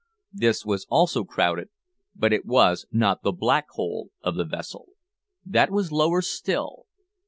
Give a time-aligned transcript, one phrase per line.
[0.33, 1.69] This was also crowded,
[2.15, 4.87] but it was not the "Black Hole" of the vessel.
[5.45, 6.87] That was lower still.